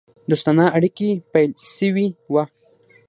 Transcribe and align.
دوستانه 0.29 0.65
اړېکي 0.77 1.09
پیل 1.31 1.51
سوي 1.77 2.07
وه. 2.33 2.43